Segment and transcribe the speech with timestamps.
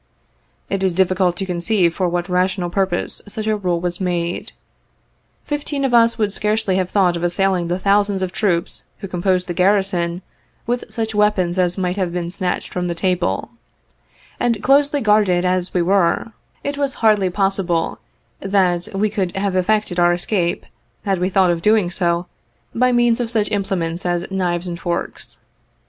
[0.67, 4.51] It is difficult to conceive for what rational purpose such a rule was made.
[5.45, 9.47] Fifteen of us would scarcely have thought of assailing the thousands of troops who composed
[9.47, 10.23] the garrison,
[10.65, 13.51] with such weapons as might have been snatch ed from the table;
[14.39, 16.31] and, closely guarded as we were,
[16.63, 17.99] it was hardly possible
[18.39, 20.65] that we could have effected our escape,
[21.05, 22.25] had we thought of doing so,
[22.73, 25.37] by means of such implements as knives and forks.